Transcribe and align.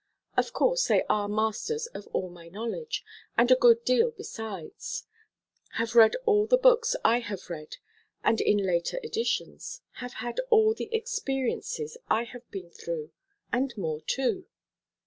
Of 0.35 0.51
course 0.51 0.87
they 0.87 1.03
are 1.09 1.27
masters 1.27 1.85
of 1.85 2.07
all 2.07 2.31
my 2.31 2.47
knowledge, 2.49 3.05
and 3.37 3.51
a 3.51 3.55
good 3.55 3.85
deal 3.85 4.09
besides; 4.09 5.05
have 5.73 5.93
read 5.93 6.15
all 6.25 6.47
the 6.47 6.57
books 6.57 6.95
I 7.05 7.19
have 7.19 7.51
read, 7.51 7.77
and 8.23 8.41
in 8.41 8.57
later 8.57 8.99
editions; 9.03 9.83
have 9.97 10.13
had 10.13 10.39
all 10.49 10.73
the 10.73 10.89
experiences 10.91 11.97
I 12.09 12.23
have 12.23 12.49
been 12.49 12.71
through, 12.71 13.11
and 13.53 13.77
more, 13.77 14.01
too. 14.01 14.47